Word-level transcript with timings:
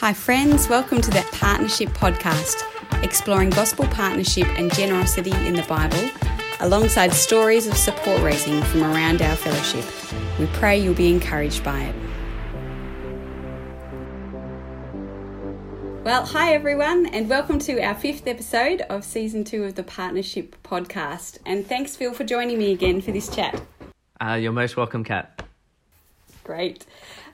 Hi, 0.00 0.12
friends. 0.12 0.68
Welcome 0.68 1.00
to 1.00 1.10
the 1.10 1.26
Partnership 1.32 1.88
Podcast, 1.88 2.62
exploring 3.02 3.50
gospel 3.50 3.84
partnership 3.88 4.46
and 4.56 4.72
generosity 4.72 5.32
in 5.44 5.54
the 5.54 5.64
Bible, 5.64 6.08
alongside 6.60 7.12
stories 7.12 7.66
of 7.66 7.76
support 7.76 8.22
raising 8.22 8.62
from 8.62 8.84
around 8.84 9.20
our 9.22 9.34
fellowship. 9.34 9.84
We 10.38 10.46
pray 10.56 10.78
you'll 10.78 10.94
be 10.94 11.12
encouraged 11.12 11.64
by 11.64 11.80
it. 11.80 11.94
Well, 16.04 16.24
hi 16.26 16.54
everyone, 16.54 17.06
and 17.06 17.28
welcome 17.28 17.58
to 17.58 17.80
our 17.80 17.96
fifth 17.96 18.28
episode 18.28 18.82
of 18.82 19.02
season 19.02 19.42
two 19.42 19.64
of 19.64 19.74
the 19.74 19.82
Partnership 19.82 20.54
Podcast. 20.62 21.38
And 21.44 21.66
thanks, 21.66 21.96
Phil, 21.96 22.14
for 22.14 22.22
joining 22.22 22.56
me 22.60 22.70
again 22.70 23.00
for 23.00 23.10
this 23.10 23.28
chat. 23.34 23.60
Uh, 24.20 24.34
you're 24.34 24.52
most 24.52 24.76
welcome, 24.76 25.02
Cat. 25.02 25.47
Great. 26.48 26.86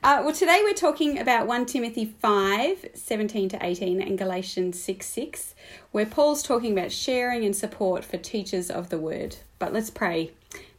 Uh, 0.02 0.22
well, 0.24 0.34
today 0.34 0.60
we're 0.64 0.74
talking 0.74 1.20
about 1.20 1.46
1 1.46 1.66
Timothy 1.66 2.04
5 2.04 2.86
17 2.94 3.48
to 3.50 3.64
18 3.64 4.02
and 4.02 4.18
Galatians 4.18 4.82
6 4.82 5.06
6, 5.06 5.54
where 5.92 6.04
Paul's 6.04 6.42
talking 6.42 6.76
about 6.76 6.90
sharing 6.90 7.44
and 7.44 7.54
support 7.54 8.04
for 8.04 8.16
teachers 8.16 8.72
of 8.72 8.88
the 8.88 8.98
word. 8.98 9.36
But 9.60 9.72
let's 9.72 9.88
pray 9.88 10.32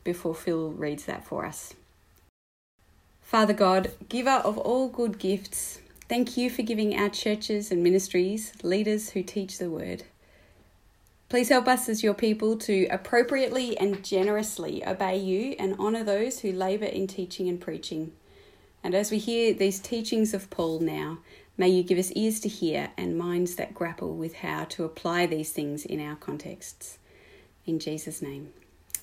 before 0.04 0.36
Phil 0.36 0.72
reads 0.72 1.06
that 1.06 1.26
for 1.26 1.46
us. 1.46 1.76
Father 3.22 3.54
God, 3.54 3.94
giver 4.10 4.42
of 4.44 4.58
all 4.58 4.90
good 4.90 5.18
gifts, 5.18 5.80
thank 6.10 6.36
you 6.36 6.50
for 6.50 6.62
giving 6.62 6.94
our 7.00 7.08
churches 7.08 7.72
and 7.72 7.82
ministries 7.82 8.52
leaders 8.64 9.12
who 9.12 9.24
teach 9.24 9.60
the 9.60 9.70
word. 9.70 10.04
Please 11.30 11.48
help 11.48 11.70
us 11.70 11.88
as 11.88 12.04
your 12.04 12.14
people 12.14 12.58
to 12.58 12.86
appropriately 12.88 13.78
and 13.78 14.04
generously 14.04 14.86
obey 14.86 15.16
you 15.16 15.56
and 15.58 15.80
honour 15.80 16.04
those 16.04 16.42
who 16.42 16.52
labour 16.52 16.84
in 16.84 17.08
teaching 17.08 17.48
and 17.48 17.62
preaching. 17.62 18.12
And 18.86 18.94
as 18.94 19.10
we 19.10 19.18
hear 19.18 19.52
these 19.52 19.80
teachings 19.80 20.36
of 20.36 20.52
Paul 20.52 20.80
now, 20.80 21.18
may 21.58 21.68
you 21.70 21.82
give 21.82 21.98
us 21.98 22.12
ears 22.12 22.40
to 22.42 22.48
hear 22.48 22.92
and 22.98 23.18
minds 23.18 23.56
that 23.56 23.74
grapple 23.74 24.16
with 24.16 24.36
how 24.36 24.66
to 24.66 24.84
apply 24.84 25.26
these 25.26 25.52
things 25.52 25.86
in 25.86 26.00
our 26.00 26.16
contexts. 26.16 27.00
In 27.66 27.80
Jesus' 27.80 28.22
name, 28.22 28.54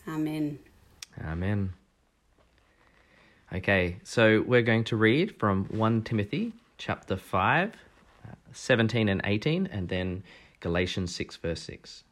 Amen. 0.06 0.60
Amen. 1.24 1.72
Okay, 3.52 3.96
so 4.04 4.44
we're 4.46 4.62
going 4.62 4.84
to 4.84 4.96
read 4.96 5.36
from 5.40 5.64
1 5.64 6.02
Timothy 6.02 6.52
chapter 6.78 7.16
5, 7.16 7.72
uh, 7.72 8.34
17 8.52 9.08
and 9.08 9.20
18, 9.24 9.66
and 9.66 9.88
then 9.88 10.22
Galatians 10.60 11.12
6, 11.12 11.38
verse 11.38 11.62
6. 11.62 12.04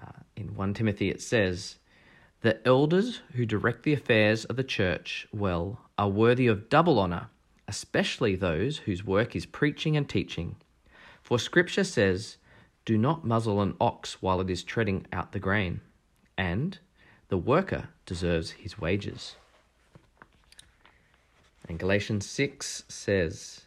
Uh, 0.00 0.12
in 0.36 0.54
1 0.54 0.74
Timothy, 0.74 1.10
it 1.10 1.20
says, 1.20 1.78
The 2.40 2.64
elders 2.64 3.20
who 3.34 3.44
direct 3.44 3.82
the 3.82 3.92
affairs 3.92 4.44
of 4.44 4.54
the 4.54 4.62
church 4.62 5.26
well 5.32 5.80
are 5.98 6.08
worthy 6.08 6.46
of 6.46 6.68
double 6.68 7.00
honour, 7.00 7.30
especially 7.66 8.36
those 8.36 8.78
whose 8.78 9.04
work 9.04 9.34
is 9.34 9.44
preaching 9.44 9.96
and 9.96 10.08
teaching. 10.08 10.54
For 11.20 11.40
Scripture 11.40 11.82
says, 11.82 12.36
Do 12.84 12.96
not 12.96 13.24
muzzle 13.26 13.60
an 13.60 13.74
ox 13.80 14.22
while 14.22 14.40
it 14.40 14.48
is 14.50 14.62
treading 14.62 15.04
out 15.12 15.32
the 15.32 15.40
grain, 15.40 15.80
and 16.36 16.78
the 17.26 17.36
worker 17.36 17.88
deserves 18.06 18.52
his 18.52 18.78
wages. 18.78 19.34
And 21.68 21.76
Galatians 21.76 22.24
6 22.24 22.84
says, 22.86 23.62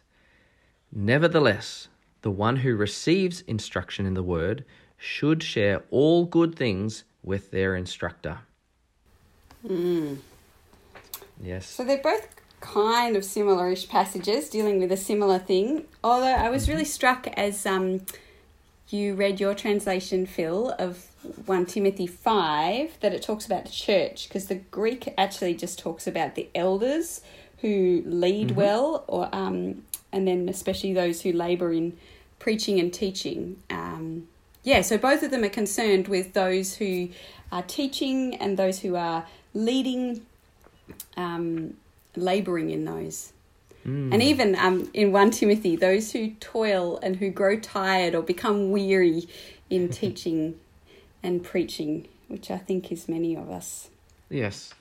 Nevertheless, 0.90 1.88
the 2.22 2.30
one 2.30 2.56
who 2.56 2.74
receives 2.74 3.42
instruction 3.42 4.06
in 4.06 4.14
the 4.14 4.22
word 4.22 4.64
should 4.96 5.42
share 5.42 5.84
all 5.90 6.24
good 6.24 6.54
things 6.54 7.04
with 7.22 7.50
their 7.50 7.76
instructor. 7.76 8.38
Mm. 9.66 10.18
Yes. 11.42 11.66
So 11.66 11.84
they're 11.84 11.98
both 11.98 12.28
kind 12.60 13.16
of 13.16 13.24
similar-ish 13.24 13.88
passages 13.88 14.48
dealing 14.48 14.78
with 14.78 14.92
a 14.92 14.96
similar 14.96 15.38
thing. 15.38 15.84
Although 16.04 16.26
I 16.26 16.48
was 16.48 16.68
really 16.68 16.84
struck 16.84 17.26
as 17.36 17.66
um, 17.66 18.02
you 18.88 19.14
read 19.14 19.40
your 19.40 19.54
translation, 19.54 20.26
Phil, 20.26 20.74
of 20.78 21.06
1 21.46 21.66
Timothy 21.66 22.06
5, 22.06 22.98
that 23.00 23.12
it 23.12 23.22
talks 23.22 23.46
about 23.46 23.64
the 23.64 23.72
church, 23.72 24.28
because 24.28 24.46
the 24.46 24.56
Greek 24.56 25.12
actually 25.18 25.54
just 25.54 25.78
talks 25.78 26.06
about 26.06 26.34
the 26.34 26.48
elders 26.54 27.20
who 27.60 28.02
lead 28.06 28.50
Mhm. 28.50 28.54
well, 28.56 29.04
or 29.06 29.28
um, 29.32 29.84
and 30.12 30.26
then 30.28 30.48
especially 30.48 30.92
those 30.92 31.22
who 31.22 31.32
labour 31.32 31.72
in 31.72 31.96
preaching 32.38 32.78
and 32.80 32.92
teaching. 32.92 33.56
Um, 33.70 34.28
yeah, 34.64 34.82
so 34.82 34.98
both 34.98 35.22
of 35.22 35.30
them 35.30 35.42
are 35.44 35.48
concerned 35.48 36.08
with 36.08 36.32
those 36.34 36.74
who 36.74 37.08
are 37.50 37.62
teaching 37.62 38.34
and 38.36 38.56
those 38.56 38.80
who 38.80 38.96
are 38.96 39.26
leading, 39.54 40.24
um, 41.16 41.74
labouring 42.16 42.70
in 42.70 42.84
those. 42.84 43.32
Mm. 43.86 44.12
And 44.12 44.22
even 44.22 44.54
um, 44.56 44.90
in 44.94 45.12
1 45.12 45.30
Timothy, 45.32 45.76
those 45.76 46.12
who 46.12 46.30
toil 46.40 46.98
and 47.02 47.16
who 47.16 47.30
grow 47.30 47.58
tired 47.58 48.14
or 48.14 48.22
become 48.22 48.70
weary 48.70 49.28
in 49.70 49.88
teaching 50.00 50.58
and 51.22 51.42
preaching, 51.42 52.08
which 52.28 52.50
I 52.50 52.58
think 52.58 52.92
is 52.92 53.08
many 53.08 53.36
of 53.36 53.50
us. 53.50 53.90
Yes, 54.28 54.72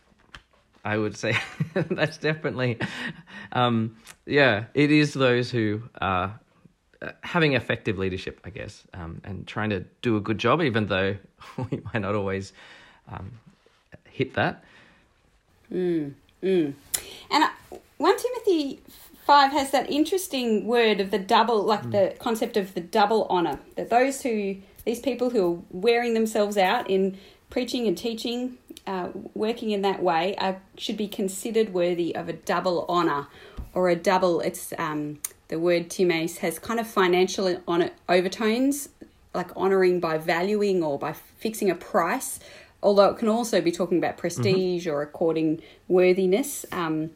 I 0.83 0.97
would 0.97 1.17
say 1.17 1.37
that's 1.73 2.17
definitely, 2.17 2.79
um, 3.51 3.97
yeah, 4.25 4.65
it 4.73 4.91
is 4.91 5.13
those 5.13 5.51
who 5.51 5.83
are 5.99 6.39
uh, 7.01 7.11
having 7.21 7.53
effective 7.53 7.97
leadership, 7.97 8.39
I 8.43 8.49
guess, 8.51 8.83
um, 8.93 9.21
and 9.23 9.47
trying 9.47 9.71
to 9.71 9.81
do 10.01 10.17
a 10.17 10.21
good 10.21 10.37
job, 10.37 10.61
even 10.61 10.87
though 10.87 11.17
we 11.57 11.81
might 11.91 12.01
not 12.01 12.15
always 12.15 12.53
um, 13.11 13.31
hit 14.11 14.33
that. 14.35 14.63
Mm, 15.71 16.13
mm. 16.43 16.73
And 17.29 17.43
uh, 17.43 17.77
1 17.97 18.17
Timothy 18.17 18.81
5 19.25 19.51
has 19.51 19.71
that 19.71 19.89
interesting 19.89 20.65
word 20.65 20.99
of 20.99 21.11
the 21.11 21.19
double, 21.19 21.63
like 21.63 21.91
the 21.91 22.15
concept 22.19 22.57
of 22.57 22.73
the 22.73 22.81
double 22.81 23.27
honour. 23.29 23.59
That 23.75 23.89
those 23.89 24.21
who, 24.21 24.57
these 24.85 24.99
people 24.99 25.29
who 25.29 25.53
are 25.53 25.59
wearing 25.69 26.13
themselves 26.13 26.57
out 26.57 26.89
in 26.89 27.17
preaching 27.49 27.87
and 27.87 27.97
teaching, 27.97 28.57
uh, 28.87 29.09
working 29.33 29.71
in 29.71 29.81
that 29.83 30.01
way, 30.01 30.35
are, 30.37 30.61
should 30.77 30.97
be 30.97 31.07
considered 31.07 31.73
worthy 31.73 32.15
of 32.15 32.27
a 32.27 32.33
double 32.33 32.85
honour 32.89 33.27
or 33.73 33.89
a 33.89 33.95
double, 33.95 34.41
it's 34.41 34.73
um, 34.77 35.19
the 35.47 35.59
word 35.59 35.89
times 35.89 36.37
has 36.39 36.59
kind 36.59 36.79
of 36.79 36.87
financial 36.87 37.61
honor, 37.67 37.91
overtones, 38.09 38.89
like 39.33 39.55
honouring 39.55 39.99
by 39.99 40.17
valuing 40.17 40.83
or 40.83 40.99
by 40.99 41.13
fixing 41.13 41.69
a 41.69 41.75
price 41.75 42.39
although 42.83 43.09
it 43.09 43.17
can 43.17 43.27
also 43.27 43.61
be 43.61 43.71
talking 43.71 43.97
about 43.97 44.17
prestige 44.17 44.87
or 44.87 45.01
according 45.01 45.61
worthiness. 45.87 46.65
Um, 46.71 47.11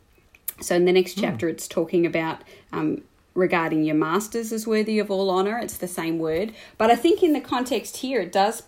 so 0.61 0.75
in 0.75 0.85
the 0.85 0.93
next 0.93 1.15
chapter, 1.17 1.49
it's 1.49 1.67
talking 1.67 2.05
about 2.05 2.41
um, 2.71 3.01
regarding 3.33 3.83
your 3.83 3.95
masters 3.95 4.53
as 4.53 4.65
worthy 4.65 4.99
of 4.99 5.11
all 5.11 5.29
honor. 5.29 5.57
It's 5.57 5.77
the 5.77 5.87
same 5.87 6.19
word, 6.19 6.53
but 6.77 6.89
I 6.89 6.95
think 6.95 7.21
in 7.21 7.33
the 7.33 7.41
context 7.41 7.97
here, 7.97 8.21
it 8.21 8.31
does 8.31 8.63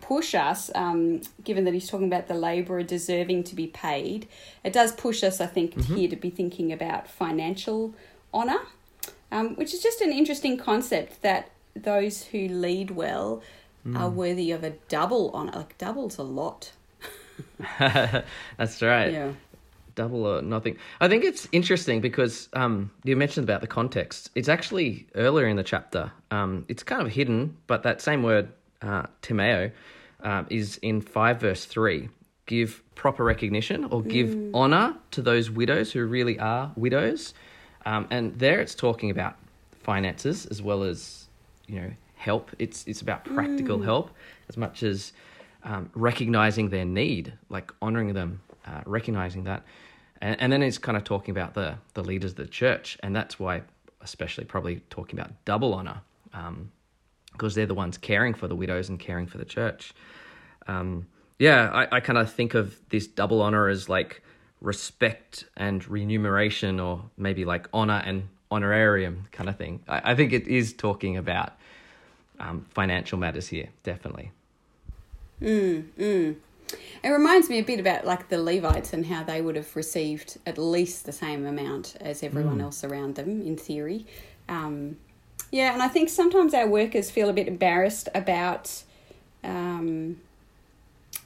push 0.00 0.34
us. 0.34 0.70
Um, 0.74 1.22
given 1.44 1.64
that 1.64 1.74
he's 1.74 1.88
talking 1.88 2.06
about 2.06 2.28
the 2.28 2.34
labourer 2.34 2.82
deserving 2.82 3.44
to 3.44 3.54
be 3.54 3.66
paid, 3.66 4.26
it 4.64 4.72
does 4.72 4.92
push 4.92 5.22
us. 5.22 5.40
I 5.40 5.46
think 5.46 5.80
here 5.84 6.08
to 6.08 6.16
be 6.16 6.30
thinking 6.30 6.72
about 6.72 7.08
financial 7.08 7.94
honor, 8.32 8.60
um, 9.30 9.54
which 9.56 9.74
is 9.74 9.82
just 9.82 10.00
an 10.00 10.12
interesting 10.12 10.56
concept 10.56 11.22
that 11.22 11.50
those 11.76 12.24
who 12.24 12.48
lead 12.48 12.90
well 12.90 13.42
are 13.96 14.08
worthy 14.08 14.52
of 14.52 14.64
a 14.64 14.70
double 14.88 15.30
honor. 15.32 15.52
Like 15.54 15.78
double's 15.78 16.18
a 16.18 16.22
lot. 16.22 16.72
that's 17.78 18.82
right. 18.82 19.12
Yeah. 19.12 19.32
Double 19.94 20.26
or 20.26 20.42
nothing. 20.42 20.76
I 21.00 21.08
think 21.08 21.24
it's 21.24 21.48
interesting 21.50 22.00
because 22.00 22.48
um, 22.52 22.90
you 23.02 23.16
mentioned 23.16 23.44
about 23.44 23.60
the 23.60 23.66
context. 23.66 24.30
It's 24.34 24.48
actually 24.48 25.06
earlier 25.14 25.48
in 25.48 25.56
the 25.56 25.64
chapter. 25.64 26.12
Um, 26.30 26.64
it's 26.68 26.82
kind 26.82 27.02
of 27.02 27.12
hidden, 27.12 27.56
but 27.66 27.82
that 27.82 28.00
same 28.00 28.22
word, 28.22 28.48
uh, 28.80 29.06
timeo, 29.22 29.72
uh, 30.22 30.44
is 30.50 30.78
in 30.82 31.00
5 31.00 31.40
verse 31.40 31.64
3. 31.64 32.08
Give 32.46 32.82
proper 32.94 33.24
recognition 33.24 33.84
or 33.84 34.02
give 34.02 34.36
honor 34.54 34.94
to 35.12 35.22
those 35.22 35.50
widows 35.50 35.92
who 35.92 36.04
really 36.04 36.38
are 36.38 36.72
widows. 36.76 37.34
Um, 37.84 38.06
and 38.10 38.38
there 38.38 38.60
it's 38.60 38.74
talking 38.74 39.10
about 39.10 39.36
finances 39.82 40.46
as 40.46 40.62
well 40.62 40.82
as, 40.82 41.28
you 41.66 41.80
know, 41.80 41.90
help. 42.18 42.50
It's, 42.58 42.84
it's 42.86 43.00
about 43.00 43.24
practical 43.24 43.80
help 43.80 44.10
as 44.48 44.56
much 44.56 44.82
as 44.82 45.12
um, 45.64 45.90
recognizing 45.94 46.68
their 46.68 46.84
need, 46.84 47.32
like 47.48 47.72
honoring 47.80 48.12
them, 48.12 48.40
uh, 48.66 48.82
recognizing 48.84 49.44
that. 49.44 49.62
And, 50.20 50.40
and 50.40 50.52
then 50.52 50.62
it's 50.62 50.78
kind 50.78 50.96
of 50.96 51.04
talking 51.04 51.30
about 51.30 51.54
the, 51.54 51.76
the 51.94 52.02
leaders 52.02 52.32
of 52.32 52.36
the 52.36 52.46
church. 52.46 52.98
And 53.02 53.14
that's 53.14 53.38
why, 53.38 53.62
especially, 54.00 54.44
probably 54.44 54.82
talking 54.90 55.18
about 55.18 55.32
double 55.44 55.72
honor, 55.74 56.00
um, 56.34 56.70
because 57.32 57.54
they're 57.54 57.66
the 57.66 57.74
ones 57.74 57.96
caring 57.96 58.34
for 58.34 58.48
the 58.48 58.56
widows 58.56 58.88
and 58.88 58.98
caring 58.98 59.26
for 59.26 59.38
the 59.38 59.44
church. 59.44 59.94
Um, 60.66 61.06
yeah, 61.38 61.70
I, 61.72 61.96
I 61.96 62.00
kind 62.00 62.18
of 62.18 62.32
think 62.32 62.54
of 62.54 62.80
this 62.88 63.06
double 63.06 63.40
honor 63.42 63.68
as 63.68 63.88
like 63.88 64.22
respect 64.60 65.44
and 65.56 65.88
remuneration, 65.88 66.80
or 66.80 67.04
maybe 67.16 67.44
like 67.44 67.68
honor 67.72 68.02
and 68.04 68.28
honorarium 68.50 69.24
kind 69.30 69.48
of 69.48 69.56
thing. 69.56 69.80
I, 69.86 70.12
I 70.12 70.14
think 70.16 70.32
it 70.32 70.48
is 70.48 70.72
talking 70.72 71.16
about 71.16 71.52
um, 72.40 72.66
financial 72.70 73.18
matters 73.18 73.48
here, 73.48 73.68
definitely. 73.82 74.30
Mm, 75.40 75.84
mm. 75.98 76.36
It 77.02 77.08
reminds 77.08 77.48
me 77.48 77.58
a 77.60 77.62
bit 77.64 77.80
about 77.80 78.04
like 78.04 78.28
the 78.28 78.42
Levites 78.42 78.92
and 78.92 79.06
how 79.06 79.22
they 79.22 79.40
would 79.40 79.56
have 79.56 79.74
received 79.74 80.38
at 80.46 80.58
least 80.58 81.06
the 81.06 81.12
same 81.12 81.46
amount 81.46 81.96
as 82.00 82.22
everyone 82.22 82.60
else 82.60 82.84
around 82.84 83.14
them, 83.14 83.40
in 83.42 83.56
theory. 83.56 84.06
um, 84.48 84.96
yeah, 85.50 85.72
and 85.72 85.82
I 85.82 85.88
think 85.88 86.10
sometimes 86.10 86.52
our 86.52 86.66
workers 86.66 87.10
feel 87.10 87.30
a 87.30 87.32
bit 87.32 87.48
embarrassed 87.48 88.10
about 88.14 88.82
um, 89.42 90.20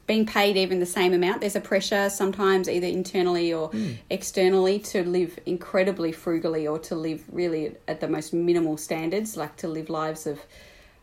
being 0.06 0.26
paid 0.26 0.56
even 0.56 0.78
the 0.78 0.86
same 0.86 1.12
amount. 1.12 1.40
There's 1.40 1.56
a 1.56 1.60
pressure 1.60 2.08
sometimes, 2.08 2.68
either 2.68 2.86
internally 2.86 3.52
or 3.52 3.68
Hmm. 3.70 3.92
externally, 4.10 4.78
to 4.80 5.02
live 5.02 5.40
incredibly 5.44 6.12
frugally 6.12 6.68
or 6.68 6.78
to 6.80 6.94
live 6.94 7.24
really 7.32 7.74
at 7.88 8.00
the 8.00 8.06
most 8.06 8.32
minimal 8.32 8.76
standards, 8.76 9.36
like 9.36 9.56
to 9.56 9.66
live 9.66 9.90
lives 9.90 10.24
of, 10.26 10.40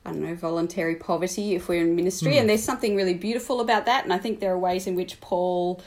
I 0.05 0.11
don't 0.11 0.21
know, 0.21 0.35
voluntary 0.35 0.95
poverty 0.95 1.55
if 1.55 1.67
we're 1.67 1.81
in 1.81 1.95
ministry. 1.95 2.33
Hmm. 2.33 2.39
And 2.39 2.49
there's 2.49 2.63
something 2.63 2.95
really 2.95 3.13
beautiful 3.13 3.61
about 3.61 3.85
that. 3.85 4.03
And 4.03 4.13
I 4.13 4.17
think 4.17 4.39
there 4.39 4.53
are 4.53 4.59
ways 4.59 4.87
in 4.87 4.95
which 4.95 5.19
Paul 5.21 5.81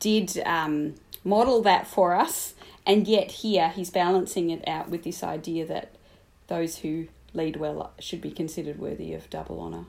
did 0.00 0.38
um, 0.46 0.94
model 1.24 1.62
that 1.62 1.86
for 1.86 2.14
us. 2.14 2.54
And 2.86 3.06
yet 3.06 3.30
here 3.30 3.68
he's 3.68 3.90
balancing 3.90 4.50
it 4.50 4.66
out 4.66 4.88
with 4.88 5.02
this 5.02 5.22
idea 5.22 5.66
that 5.66 5.94
those 6.46 6.78
who 6.78 7.08
lead 7.34 7.56
well 7.56 7.92
should 7.98 8.20
be 8.20 8.30
considered 8.30 8.78
worthy 8.78 9.12
of 9.12 9.28
double 9.28 9.60
honour. 9.60 9.84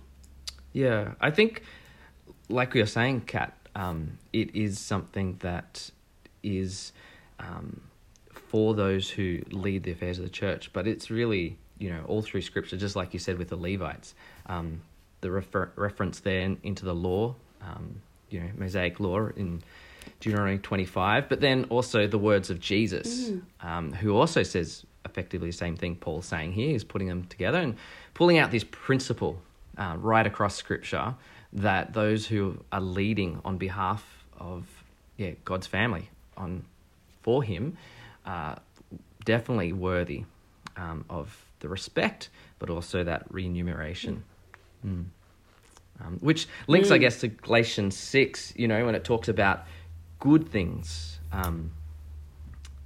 Yeah, 0.74 1.14
I 1.20 1.32
think, 1.32 1.64
like 2.50 2.74
we 2.74 2.82
were 2.82 2.86
saying, 2.86 3.22
Cat, 3.22 3.56
um, 3.76 4.18
it 4.34 4.56
is 4.56 4.78
something 4.78 5.38
that 5.40 5.90
is 6.44 6.92
um, 7.40 7.82
for 8.34 8.74
those 8.74 9.10
who 9.10 9.42
lead 9.52 9.84
the 9.84 9.92
affairs 9.92 10.20
of 10.20 10.26
the 10.26 10.30
church, 10.30 10.72
but 10.74 10.88
it's 10.88 11.10
really, 11.10 11.58
you 11.80 11.90
know, 11.90 12.04
all 12.08 12.22
through 12.22 12.42
Scripture, 12.42 12.78
just 12.78 12.96
like 12.96 13.14
you 13.14 13.20
said 13.20 13.38
with 13.38 13.50
the 13.50 13.56
Levites, 13.56 14.14
um, 14.46 14.82
the 15.22 15.32
refer- 15.32 15.72
reference 15.76 16.20
there 16.20 16.42
in, 16.42 16.58
into 16.64 16.86
the 16.86 16.94
law, 16.94 17.34
um, 17.62 18.02
you 18.30 18.40
know, 18.40 18.50
Mosaic 18.58 19.00
law 19.00 19.28
in 19.36 19.62
Deuteronomy 20.20 20.58
25, 20.58 21.30
but 21.30 21.42
then 21.42 21.66
also 21.66 22.06
the 22.06 22.18
words 22.18 22.50
of 22.50 22.60
Jesus, 22.60 23.32
um, 23.62 23.94
who 23.94 24.16
also 24.16 24.44
says 24.44 24.86
effectively 25.06 25.50
the 25.50 25.58
same 25.58 25.76
thing 25.76 25.96
Paul's 25.96 26.26
saying 26.26 26.54
here, 26.54 26.76
is 26.76 26.84
putting 26.84 27.08
them 27.08 27.24
together 27.26 27.58
and 27.58 27.76
pulling 28.14 28.38
out 28.38 28.52
this 28.52 28.66
principle 28.70 29.42
uh, 29.78 29.96
right 29.98 30.28
across 30.28 30.56
Scripture 30.56 31.16
that 31.54 31.94
those 31.94 32.28
who 32.28 32.60
are 32.72 32.82
leading 32.82 33.42
on 33.44 33.58
behalf 33.58 34.26
of 34.38 34.66
yeah 35.18 35.32
God's 35.46 35.68
family 35.68 36.10
on 36.38 36.64
for 37.24 37.44
Him 37.44 37.78
are 38.26 38.60
definitely 39.26 39.74
worthy 39.74 40.26
um, 40.80 41.06
of 41.10 41.46
the 41.60 41.68
respect, 41.70 42.30
but 42.60 42.70
also 42.70 43.04
that 43.04 43.26
remuneration. 43.30 44.24
Mm. 44.86 45.06
Um, 46.02 46.18
which 46.22 46.48
links, 46.68 46.92
I 46.92 46.98
guess, 46.98 47.20
to 47.22 47.28
Galatians 47.28 47.98
6, 47.98 48.54
you 48.56 48.68
know, 48.70 48.86
when 48.86 48.96
it 48.96 49.04
talks 49.04 49.28
about 49.28 49.66
good 50.20 50.48
things. 50.50 51.20
Um, 51.34 51.72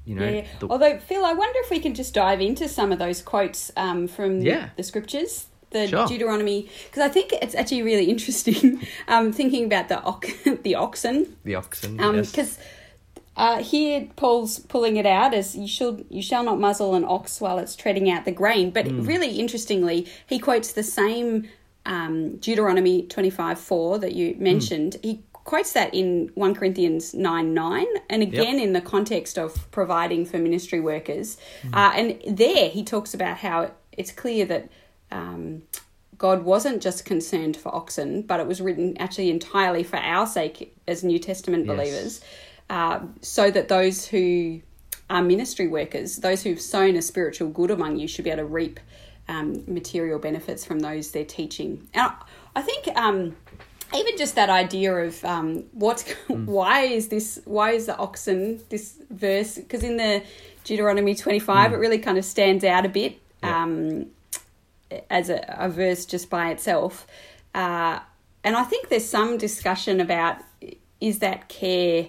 you 0.05 0.15
know, 0.15 0.27
Yeah, 0.27 0.45
the- 0.59 0.67
Although, 0.67 0.97
Phil, 0.97 1.23
I 1.23 1.33
wonder 1.33 1.59
if 1.63 1.69
we 1.69 1.79
can 1.79 1.93
just 1.93 2.13
dive 2.15 2.41
into 2.41 2.67
some 2.67 2.91
of 2.91 2.97
those 2.99 3.21
quotes 3.21 3.71
um, 3.77 4.07
from 4.07 4.41
Yeah. 4.41 4.69
the 4.75 4.83
scriptures, 4.83 5.45
the 5.69 5.87
Sure. 5.87 6.07
Deuteronomy, 6.07 6.69
because 6.85 7.03
I 7.03 7.09
think 7.09 7.31
it's 7.33 7.53
actually 7.55 7.83
really 7.83 8.05
interesting 8.09 8.81
um, 9.07 9.31
thinking 9.31 9.65
about 9.65 9.89
the 9.89 10.01
ox- 10.01 10.33
the 10.63 10.75
oxen, 10.75 11.35
the 11.43 11.55
oxen. 11.55 11.97
because 11.97 12.35
yes. 12.35 12.59
Uh, 13.35 13.63
here 13.63 14.07
Paul's 14.15 14.59
pulling 14.59 14.97
it 14.97 15.05
out 15.05 15.33
as 15.33 15.55
you 15.55 15.67
should 15.67 16.05
you 16.09 16.21
shall 16.21 16.43
not 16.43 16.59
muzzle 16.59 16.95
an 16.95 17.03
ox 17.05 17.41
while 17.41 17.57
it's 17.59 17.75
treading 17.75 18.09
out 18.09 18.25
the 18.25 18.31
grain. 18.31 18.71
But 18.71 18.87
Hmm. 18.87 19.01
really 19.03 19.39
interestingly, 19.39 20.07
he 20.27 20.39
quotes 20.39 20.71
the 20.73 20.83
same 20.83 21.49
um, 21.85 22.37
Deuteronomy 22.37 23.03
twenty 23.03 23.29
five 23.29 23.59
four 23.59 23.97
that 23.99 24.11
Hmm. 24.11 24.17
you 24.17 24.35
mentioned. 24.39 24.97
He 25.03 25.21
quotes 25.33 25.73
that 25.73 25.93
in 25.93 26.31
one 26.35 26.53
Corinthians 26.55 27.13
nine 27.13 27.53
nine, 27.53 27.87
and 28.09 28.21
again 28.23 28.59
in 28.59 28.73
the 28.73 28.81
context 28.81 29.37
of 29.37 29.69
providing 29.71 30.25
for 30.25 30.37
ministry 30.37 30.79
workers. 30.79 31.37
Hmm. 31.63 31.75
Uh, 31.75 31.91
and 31.95 32.37
there 32.37 32.69
he 32.69 32.83
talks 32.83 33.13
about 33.13 33.37
how 33.37 33.71
it's 33.91 34.11
clear 34.11 34.45
that. 34.45 34.69
Um, 35.11 35.63
God 36.17 36.43
wasn't 36.45 36.81
just 36.81 37.03
concerned 37.03 37.57
for 37.57 37.73
oxen, 37.75 38.21
but 38.21 38.39
it 38.39 38.47
was 38.47 38.61
written 38.61 38.95
actually 38.97 39.29
entirely 39.29 39.83
for 39.83 39.97
our 39.97 40.25
sake 40.25 40.73
as 40.87 41.03
New 41.03 41.19
Testament 41.19 41.65
Yes. 41.65 41.75
believers, 41.75 42.21
uh, 42.73 43.01
so 43.21 43.51
that 43.51 43.67
those 43.67 44.07
who 44.07 44.59
are 45.07 45.21
ministry 45.21 45.67
workers, 45.67 46.17
those 46.17 46.41
who've 46.41 46.59
sown 46.59 46.95
a 46.95 47.03
spiritual 47.03 47.49
good 47.49 47.69
among 47.69 47.97
you, 47.97 48.07
should 48.07 48.25
be 48.25 48.31
able 48.31 48.41
to 48.41 48.45
reap 48.45 48.79
um, 49.27 49.63
material 49.67 50.17
benefits 50.17 50.65
from 50.65 50.79
those 50.79 51.11
they're 51.11 51.23
teaching. 51.23 51.87
And 51.93 52.11
I, 52.55 52.63
think 52.63 52.87
um, 52.97 53.35
even 53.95 54.17
just 54.17 54.33
that 54.33 54.49
idea 54.49 54.91
of 54.91 55.23
um, 55.23 55.65
what's 55.73 56.11
why 56.27 56.85
is 56.85 57.09
this 57.09 57.39
why 57.45 57.73
is 57.73 57.85
the 57.85 57.95
oxen 57.95 58.59
this 58.69 58.97
verse 59.11 59.53
because 59.53 59.83
in 59.83 59.97
the 59.97 60.23
Deuteronomy 60.63 61.13
twenty 61.13 61.39
five 61.39 61.73
it 61.73 61.77
really 61.77 61.99
kind 61.99 62.17
of 62.17 62.25
stands 62.25 62.63
out 62.63 62.87
a 62.87 62.89
bit. 62.89 63.19
Yeah. 63.43 63.63
Um, 63.63 64.07
as 65.11 65.29
a, 65.29 65.45
a 65.47 65.69
verse 65.69 66.05
just 66.05 66.31
by 66.31 66.49
itself. 66.49 67.05
Uh, 67.53 67.99
and 68.43 68.55
I 68.55 68.63
think 68.63 68.89
there's 68.89 69.05
some 69.05 69.37
discussion 69.37 69.99
about 70.01 70.37
is 70.99 71.19
that 71.19 71.49
care 71.49 72.07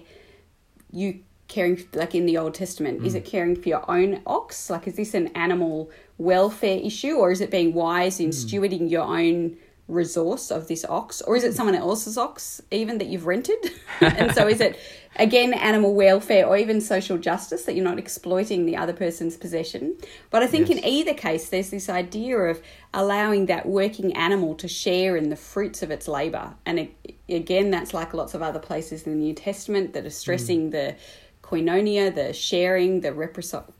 you 0.95 1.19
caring 1.47 1.83
like 1.93 2.15
in 2.15 2.25
the 2.25 2.37
Old 2.37 2.53
Testament? 2.53 3.05
Is 3.05 3.13
mm. 3.13 3.17
it 3.17 3.25
caring 3.25 3.55
for 3.55 3.69
your 3.69 3.89
own 3.89 4.21
ox? 4.25 4.69
Like, 4.69 4.87
is 4.87 4.95
this 4.95 5.13
an 5.13 5.27
animal 5.29 5.89
welfare 6.17 6.79
issue, 6.81 7.13
or 7.15 7.31
is 7.31 7.41
it 7.41 7.51
being 7.51 7.73
wise 7.73 8.19
in 8.19 8.29
mm. 8.29 8.33
stewarding 8.33 8.89
your 8.89 9.03
own 9.03 9.57
resource 9.87 10.49
of 10.49 10.67
this 10.67 10.83
ox, 10.85 11.21
or 11.21 11.35
is 11.35 11.43
it 11.43 11.51
mm. 11.51 11.55
someone 11.55 11.75
else's 11.75 12.17
ox 12.17 12.61
even 12.71 12.97
that 12.97 13.07
you've 13.07 13.25
rented? 13.25 13.71
and 14.01 14.33
so, 14.33 14.47
is 14.47 14.59
it 14.59 14.79
again 15.17 15.53
animal 15.53 15.93
welfare 15.93 16.45
or 16.45 16.57
even 16.57 16.81
social 16.81 17.17
justice 17.17 17.65
that 17.65 17.75
you're 17.75 17.83
not 17.85 17.99
exploiting 17.99 18.65
the 18.65 18.75
other 18.75 18.93
person's 18.93 19.37
possession? 19.37 19.95
But 20.31 20.43
I 20.43 20.47
think 20.47 20.69
in 20.69 20.83
either 20.83 21.13
case, 21.13 21.49
there's 21.49 21.69
this 21.69 21.89
idea 21.89 22.37
of 22.37 22.61
allowing 22.93 23.45
that 23.47 23.65
working 23.67 24.13
animal 24.13 24.55
to 24.55 24.67
share 24.67 25.15
in 25.15 25.29
the 25.29 25.35
fruits 25.35 25.83
of 25.83 25.91
its 25.91 26.07
labor. 26.07 26.55
And 26.65 26.79
it, 26.79 27.14
again, 27.29 27.71
that's 27.71 27.93
like 27.93 28.13
lots 28.13 28.33
of 28.33 28.41
other 28.41 28.59
places 28.59 29.03
in 29.03 29.13
the 29.13 29.17
New 29.17 29.33
Testament 29.33 29.93
that 29.93 30.05
are 30.05 30.09
stressing 30.09 30.69
the 30.69 30.95
koinonia, 31.43 32.13
the 32.13 32.33
sharing, 32.33 33.01
the 33.01 33.13
reciprocal. 33.13 33.73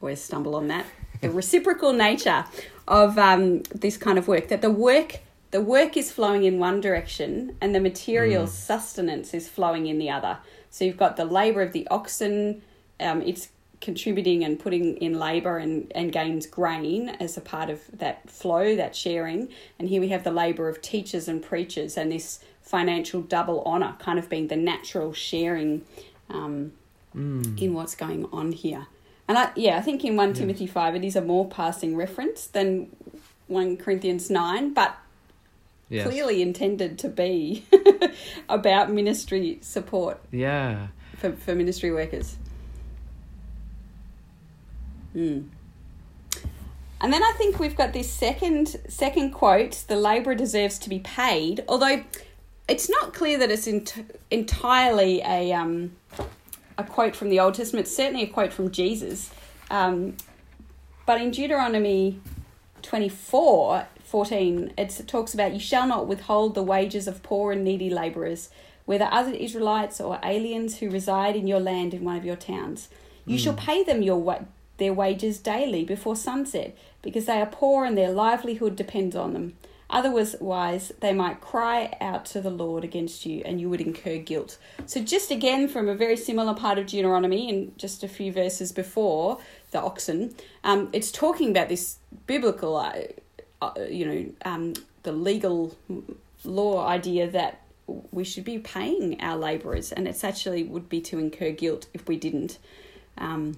Always 0.00 0.20
stumble 0.20 0.56
on 0.56 0.68
that. 0.68 0.86
The 1.20 1.30
reciprocal 1.42 1.92
nature 1.92 2.44
of 2.88 3.18
um, 3.18 3.62
this 3.74 3.96
kind 3.96 4.18
of 4.18 4.28
work. 4.28 4.48
That 4.48 4.62
the 4.62 4.70
work. 4.70 5.20
The 5.52 5.60
work 5.60 5.98
is 5.98 6.10
flowing 6.10 6.44
in 6.44 6.58
one 6.58 6.80
direction 6.80 7.58
and 7.60 7.74
the 7.74 7.80
material 7.80 8.46
sustenance 8.46 9.34
is 9.34 9.50
flowing 9.50 9.86
in 9.86 9.98
the 9.98 10.08
other. 10.08 10.38
So 10.70 10.86
you've 10.86 10.96
got 10.96 11.18
the 11.18 11.26
labour 11.26 11.60
of 11.60 11.72
the 11.72 11.86
oxen, 11.88 12.62
um, 12.98 13.20
it's 13.20 13.50
contributing 13.82 14.42
and 14.44 14.58
putting 14.58 14.96
in 14.96 15.18
labour 15.18 15.58
and, 15.58 15.92
and 15.94 16.10
gains 16.12 16.46
grain 16.46 17.10
as 17.20 17.36
a 17.36 17.40
part 17.42 17.68
of 17.68 17.80
that 17.92 18.30
flow, 18.30 18.74
that 18.76 18.96
sharing. 18.96 19.48
And 19.78 19.88
here 19.90 20.00
we 20.00 20.08
have 20.08 20.24
the 20.24 20.30
labour 20.30 20.68
of 20.70 20.80
teachers 20.80 21.28
and 21.28 21.42
preachers 21.42 21.98
and 21.98 22.10
this 22.10 22.40
financial 22.62 23.20
double 23.20 23.62
honour 23.64 23.96
kind 23.98 24.18
of 24.18 24.30
being 24.30 24.46
the 24.48 24.56
natural 24.56 25.12
sharing 25.12 25.84
um, 26.30 26.72
in 27.14 27.74
what's 27.74 27.94
going 27.94 28.24
on 28.32 28.52
here. 28.52 28.86
And 29.28 29.36
I, 29.36 29.50
yeah, 29.56 29.76
I 29.76 29.82
think 29.82 30.04
in 30.04 30.16
1 30.16 30.32
Timothy 30.34 30.66
5 30.66 30.94
it 30.96 31.04
is 31.04 31.14
a 31.16 31.20
more 31.20 31.46
passing 31.48 31.94
reference 31.96 32.46
than 32.46 32.88
1 33.48 33.76
Corinthians 33.76 34.30
9, 34.30 34.72
but 34.72 34.96
Yes. 35.88 36.06
clearly 36.08 36.40
intended 36.40 36.98
to 37.00 37.08
be 37.10 37.66
about 38.48 38.90
ministry 38.90 39.58
support 39.60 40.18
Yeah. 40.30 40.86
for, 41.18 41.32
for 41.32 41.54
ministry 41.54 41.90
workers. 41.90 42.38
Mm. 45.14 45.48
And 47.00 47.12
then 47.12 47.22
I 47.22 47.32
think 47.36 47.58
we've 47.58 47.76
got 47.76 47.92
this 47.92 48.10
second 48.10 48.76
second 48.88 49.32
quote: 49.32 49.84
"The 49.88 49.96
labourer 49.96 50.34
deserves 50.34 50.78
to 50.80 50.88
be 50.88 51.00
paid." 51.00 51.64
Although 51.68 52.04
it's 52.68 52.88
not 52.88 53.12
clear 53.12 53.38
that 53.38 53.50
it's 53.50 53.66
ent- 53.66 54.16
entirely 54.30 55.20
a 55.22 55.52
um, 55.52 55.92
a 56.78 56.84
quote 56.84 57.16
from 57.16 57.28
the 57.28 57.40
Old 57.40 57.54
Testament. 57.54 57.86
It's 57.86 57.96
certainly 57.96 58.22
a 58.22 58.28
quote 58.28 58.52
from 58.52 58.70
Jesus. 58.70 59.30
Um, 59.70 60.16
but 61.06 61.20
in 61.20 61.30
Deuteronomy 61.30 62.20
24 62.82 63.86
14, 64.04 64.74
it 64.76 65.00
talks 65.06 65.32
about, 65.32 65.54
You 65.54 65.60
shall 65.60 65.86
not 65.86 66.06
withhold 66.06 66.54
the 66.54 66.62
wages 66.62 67.08
of 67.08 67.22
poor 67.22 67.52
and 67.52 67.64
needy 67.64 67.88
labourers, 67.88 68.50
whether 68.84 69.08
other 69.10 69.32
Israelites 69.32 70.00
or 70.00 70.20
aliens 70.22 70.78
who 70.78 70.90
reside 70.90 71.34
in 71.34 71.46
your 71.46 71.60
land 71.60 71.94
in 71.94 72.04
one 72.04 72.16
of 72.16 72.24
your 72.24 72.36
towns. 72.36 72.88
You 73.24 73.38
shall 73.38 73.54
pay 73.54 73.84
them 73.84 74.02
your 74.02 74.18
wa- 74.18 74.40
their 74.78 74.92
wages 74.92 75.38
daily 75.38 75.84
before 75.84 76.16
sunset, 76.16 76.76
because 77.02 77.26
they 77.26 77.40
are 77.40 77.46
poor 77.46 77.84
and 77.84 77.96
their 77.96 78.10
livelihood 78.10 78.76
depends 78.76 79.14
on 79.14 79.32
them. 79.32 79.54
Otherwise, 79.92 80.90
they 81.00 81.12
might 81.12 81.42
cry 81.42 81.94
out 82.00 82.24
to 82.24 82.40
the 82.40 82.50
Lord 82.50 82.82
against 82.82 83.26
you, 83.26 83.42
and 83.44 83.60
you 83.60 83.68
would 83.68 83.80
incur 83.82 84.16
guilt. 84.16 84.56
So, 84.86 85.02
just 85.02 85.30
again 85.30 85.68
from 85.68 85.86
a 85.86 85.94
very 85.94 86.16
similar 86.16 86.54
part 86.54 86.78
of 86.78 86.86
Deuteronomy, 86.86 87.50
and 87.50 87.76
just 87.76 88.02
a 88.02 88.08
few 88.08 88.32
verses 88.32 88.72
before 88.72 89.38
the 89.70 89.80
oxen, 89.80 90.34
um, 90.64 90.88
it's 90.94 91.12
talking 91.12 91.50
about 91.50 91.68
this 91.68 91.98
biblical, 92.26 92.76
uh, 92.76 93.02
uh, 93.60 93.72
you 93.86 94.06
know, 94.06 94.26
um, 94.46 94.72
the 95.02 95.12
legal 95.12 95.76
law 96.42 96.86
idea 96.86 97.30
that 97.30 97.60
we 98.12 98.24
should 98.24 98.44
be 98.44 98.58
paying 98.58 99.20
our 99.20 99.36
labourers, 99.36 99.92
and 99.92 100.08
it's 100.08 100.24
actually 100.24 100.62
would 100.62 100.88
be 100.88 101.02
to 101.02 101.18
incur 101.18 101.50
guilt 101.50 101.86
if 101.92 102.08
we 102.08 102.16
didn't. 102.16 102.58
Um, 103.18 103.56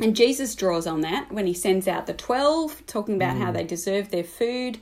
And 0.00 0.16
Jesus 0.16 0.54
draws 0.54 0.86
on 0.86 1.02
that 1.02 1.30
when 1.30 1.46
he 1.46 1.54
sends 1.54 1.86
out 1.86 2.06
the 2.06 2.14
12, 2.14 2.86
talking 2.86 3.14
about 3.14 3.36
how 3.36 3.52
they 3.52 3.64
deserve 3.64 4.10
their 4.10 4.24
food 4.24 4.78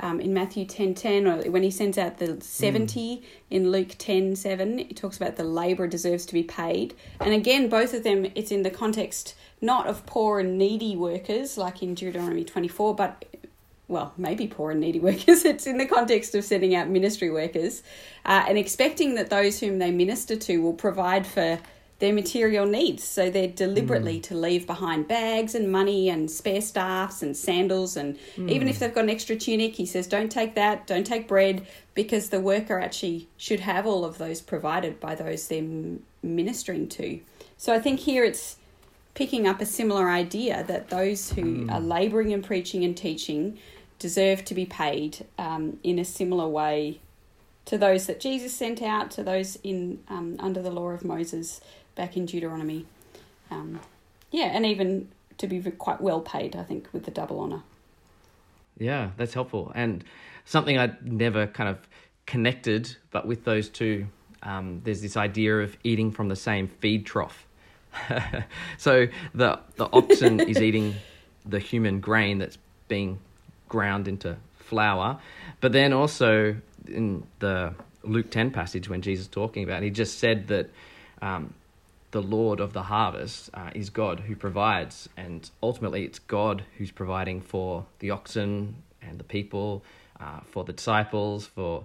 um, 0.00 0.20
in 0.20 0.34
Matthew 0.34 0.66
10 0.66 0.94
10, 0.94 1.26
or 1.26 1.50
when 1.50 1.62
he 1.62 1.70
sends 1.70 1.96
out 1.96 2.18
the 2.18 2.40
70 2.40 3.22
in 3.50 3.70
Luke 3.70 3.94
10 3.96 4.36
7, 4.36 4.78
he 4.78 4.92
talks 4.92 5.16
about 5.16 5.36
the 5.36 5.44
labourer 5.44 5.86
deserves 5.86 6.26
to 6.26 6.34
be 6.34 6.42
paid. 6.42 6.94
And 7.20 7.32
again, 7.32 7.68
both 7.68 7.94
of 7.94 8.02
them, 8.02 8.26
it's 8.34 8.50
in 8.50 8.62
the 8.62 8.70
context 8.70 9.34
not 9.60 9.86
of 9.86 10.04
poor 10.04 10.40
and 10.40 10.58
needy 10.58 10.96
workers 10.96 11.56
like 11.56 11.82
in 11.82 11.94
Deuteronomy 11.94 12.44
24, 12.44 12.94
but 12.94 13.24
well, 13.88 14.12
maybe 14.16 14.48
poor 14.48 14.72
and 14.72 14.80
needy 14.80 15.00
workers. 15.08 15.44
It's 15.44 15.66
in 15.66 15.78
the 15.78 15.86
context 15.86 16.34
of 16.34 16.44
sending 16.44 16.74
out 16.74 16.88
ministry 16.88 17.30
workers 17.30 17.82
uh, 18.24 18.44
and 18.48 18.58
expecting 18.58 19.14
that 19.14 19.30
those 19.30 19.60
whom 19.60 19.78
they 19.78 19.92
minister 19.92 20.36
to 20.36 20.58
will 20.58 20.74
provide 20.74 21.26
for 21.26 21.58
their 21.98 22.12
material 22.12 22.66
needs. 22.66 23.02
So 23.02 23.30
they're 23.30 23.48
deliberately 23.48 24.20
to 24.20 24.34
leave 24.34 24.66
behind 24.66 25.08
bags 25.08 25.54
and 25.54 25.72
money 25.72 26.10
and 26.10 26.30
spare 26.30 26.60
staffs 26.60 27.22
and 27.22 27.34
sandals. 27.34 27.96
And 27.96 28.18
even 28.36 28.68
if 28.68 28.78
they've 28.78 28.94
got 28.94 29.04
an 29.04 29.10
extra 29.10 29.34
tunic, 29.34 29.76
he 29.76 29.86
says, 29.86 30.06
don't 30.06 30.30
take 30.30 30.54
that, 30.56 30.86
don't 30.86 31.06
take 31.06 31.26
bread, 31.26 31.66
because 31.94 32.28
the 32.28 32.40
worker 32.40 32.78
actually 32.78 33.28
should 33.38 33.60
have 33.60 33.86
all 33.86 34.04
of 34.04 34.18
those 34.18 34.42
provided 34.42 35.00
by 35.00 35.14
those 35.14 35.48
they're 35.48 35.64
ministering 36.22 36.88
to. 36.88 37.20
So 37.56 37.72
I 37.72 37.78
think 37.78 38.00
here 38.00 38.24
it's 38.24 38.56
picking 39.14 39.46
up 39.46 39.62
a 39.62 39.66
similar 39.66 40.10
idea 40.10 40.64
that 40.64 40.90
those 40.90 41.30
who 41.32 41.66
are 41.70 41.80
labouring 41.80 42.34
and 42.34 42.44
preaching 42.44 42.84
and 42.84 42.94
teaching 42.94 43.58
deserve 43.98 44.44
to 44.44 44.54
be 44.54 44.66
paid 44.66 45.24
um, 45.38 45.78
in 45.82 45.98
a 45.98 46.04
similar 46.04 46.46
way 46.46 47.00
to 47.64 47.78
those 47.78 48.06
that 48.06 48.20
Jesus 48.20 48.54
sent 48.54 48.82
out, 48.82 49.10
to 49.12 49.22
those 49.22 49.56
in 49.64 50.00
um, 50.08 50.36
under 50.38 50.60
the 50.60 50.70
law 50.70 50.90
of 50.90 51.02
Moses 51.02 51.62
back 51.96 52.16
in 52.16 52.26
Deuteronomy. 52.26 52.86
Um, 53.50 53.80
yeah, 54.30 54.46
and 54.46 54.64
even 54.64 55.08
to 55.38 55.48
be 55.48 55.60
quite 55.72 56.00
well 56.00 56.20
paid, 56.20 56.54
I 56.54 56.62
think, 56.62 56.88
with 56.92 57.04
the 57.04 57.10
double 57.10 57.40
honour. 57.40 57.62
Yeah, 58.78 59.10
that's 59.16 59.34
helpful. 59.34 59.72
And 59.74 60.04
something 60.44 60.78
I'd 60.78 61.04
never 61.04 61.46
kind 61.48 61.68
of 61.68 61.78
connected, 62.26 62.96
but 63.10 63.26
with 63.26 63.44
those 63.44 63.68
two, 63.68 64.06
um, 64.42 64.80
there's 64.84 65.00
this 65.00 65.16
idea 65.16 65.60
of 65.60 65.76
eating 65.82 66.12
from 66.12 66.28
the 66.28 66.36
same 66.36 66.68
feed 66.68 67.06
trough. 67.06 67.46
so 68.78 69.06
the 69.34 69.58
the 69.76 69.88
oxen 69.92 70.40
is 70.48 70.60
eating 70.60 70.94
the 71.46 71.58
human 71.58 72.00
grain 72.00 72.38
that's 72.38 72.58
being 72.88 73.18
ground 73.68 74.06
into 74.06 74.36
flour, 74.58 75.18
but 75.60 75.72
then 75.72 75.92
also 75.92 76.56
in 76.86 77.26
the 77.38 77.74
Luke 78.02 78.30
ten 78.30 78.50
passage 78.50 78.88
when 78.88 79.00
Jesus 79.00 79.26
is 79.26 79.30
talking 79.30 79.64
about, 79.64 79.82
it, 79.82 79.86
he 79.86 79.90
just 79.90 80.18
said 80.18 80.48
that 80.48 80.70
um, 81.22 81.54
the 82.10 82.22
Lord 82.22 82.60
of 82.60 82.72
the 82.72 82.84
harvest 82.84 83.50
uh, 83.54 83.70
is 83.74 83.90
God 83.90 84.20
who 84.20 84.36
provides, 84.36 85.08
and 85.16 85.48
ultimately 85.62 86.04
it's 86.04 86.18
God 86.18 86.64
who's 86.78 86.90
providing 86.90 87.40
for 87.40 87.86
the 87.98 88.10
oxen 88.10 88.76
and 89.02 89.18
the 89.18 89.24
people, 89.24 89.84
uh, 90.20 90.40
for 90.46 90.64
the 90.64 90.72
disciples, 90.72 91.46
for 91.46 91.84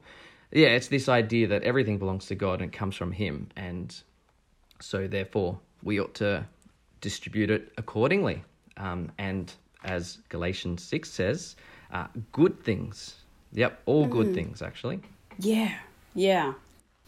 yeah, 0.51 0.69
it's 0.69 0.87
this 0.87 1.07
idea 1.07 1.47
that 1.47 1.63
everything 1.63 1.97
belongs 1.97 2.25
to 2.27 2.35
God 2.35 2.61
and 2.61 2.71
comes 2.71 2.95
from 2.95 3.11
Him, 3.11 3.49
and 3.55 3.95
so 4.79 5.07
therefore 5.07 5.59
we 5.83 5.99
ought 5.99 6.13
to 6.15 6.45
distribute 7.01 7.49
it 7.49 7.71
accordingly. 7.77 8.43
Um, 8.77 9.11
and 9.17 9.51
as 9.83 10.19
Galatians 10.29 10.83
six 10.83 11.09
says, 11.09 11.55
uh, 11.91 12.07
good 12.31 12.63
things. 12.63 13.15
Yep, 13.53 13.81
all 13.85 14.05
good 14.05 14.33
things 14.33 14.61
actually. 14.61 15.01
Yeah, 15.39 15.73
yeah. 16.15 16.53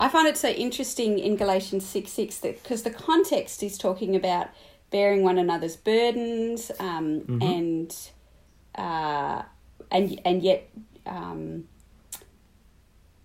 I 0.04 0.10
find 0.10 0.28
it 0.28 0.36
so 0.36 0.50
interesting 0.50 1.18
in 1.18 1.38
Galatians 1.38 1.86
6 1.86 2.12
6 2.12 2.38
that 2.40 2.62
because 2.62 2.84
the 2.84 2.90
context 2.90 3.64
is 3.64 3.78
talking 3.78 4.18
about 4.18 4.50
bearing 4.92 5.24
one 5.24 5.38
another's 5.38 5.78
burdens 5.78 6.72
um, 6.78 7.40
and 7.42 7.96
uh, 8.76 9.44
and 9.90 10.20
and 10.26 10.44
yet 10.44 10.70
um, 11.06 11.70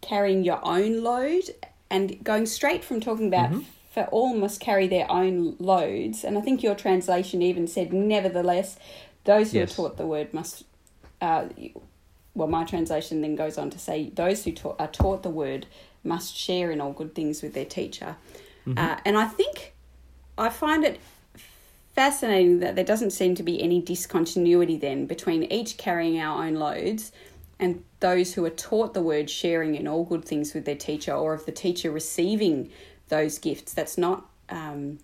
carrying 0.03 0.45
your 0.45 0.61
own 0.65 1.03
load 1.03 1.43
and 1.91 2.23
going 2.23 2.47
straight 2.47 2.85
from 2.85 3.01
talking 3.01 3.27
about 3.27 3.51
for 3.93 4.05
all 4.13 4.37
must 4.37 4.61
carry 4.61 4.87
their 4.87 5.11
own 5.11 5.57
loads. 5.59 6.23
And 6.23 6.39
I 6.39 6.43
think 6.43 6.63
your 6.63 6.77
translation 6.77 7.43
even 7.43 7.67
said 7.67 7.93
nevertheless 7.93 8.79
those 9.25 9.51
who 9.51 9.59
Yes. 9.59 9.73
are 9.73 9.75
taught 9.75 9.97
the 9.97 10.07
word 10.07 10.33
must 10.33 10.63
uh, 11.21 11.47
well, 12.37 12.47
my 12.47 12.63
translation 12.63 13.21
then 13.21 13.35
goes 13.35 13.59
on 13.59 13.69
to 13.71 13.81
say 13.81 14.11
those 14.15 14.45
who 14.45 14.53
ta- 14.53 14.77
are 14.79 14.87
taught 14.87 15.25
the 15.25 15.29
word 15.31 15.67
must 16.05 16.37
share 16.37 16.71
in 16.71 16.81
all 16.81 16.93
good 16.93 17.15
things 17.15 17.43
with 17.43 17.55
their 17.55 17.65
teacher. 17.65 18.17
Uh, 18.77 18.97
and 19.07 19.17
I 19.17 19.25
think 19.25 19.75
I 20.37 20.51
find 20.51 20.85
it 20.85 21.01
fascinating 21.95 22.61
that 22.61 22.77
there 22.77 22.85
doesn't 22.85 23.11
seem 23.11 23.35
to 23.35 23.43
be 23.43 23.63
any 23.63 23.81
discontinuity 23.81 24.77
then 24.77 25.07
between 25.07 25.45
each 25.45 25.79
carrying 25.79 26.21
our 26.21 26.45
own 26.45 26.55
loads 26.55 27.11
and 27.59 27.83
those 28.01 28.35
who 28.35 28.45
are 28.45 28.51
taught 28.51 28.95
the 28.95 29.03
word 29.03 29.29
sharing 29.29 29.75
in 29.75 29.89
all 29.89 30.05
good 30.05 30.25
things 30.25 30.55
with 30.55 30.65
their 30.65 30.77
teacher 30.77 31.13
or 31.13 31.33
of 31.33 31.47
the 31.47 31.53
teacher 31.53 31.91
receiving 31.91 32.71
those 33.09 33.39
gifts. 33.39 33.73
That's 33.73 33.99
not. 33.99 34.27
Um, 34.49 34.99